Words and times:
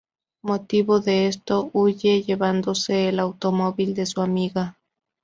Motivo 0.41 0.99
de 0.99 1.27
esto, 1.27 1.69
huye 1.73 2.23
llevándose 2.23 3.07
el 3.09 3.19
automóvil 3.19 3.93
de 3.93 4.07
su 4.07 4.21
amiga. 4.23 4.75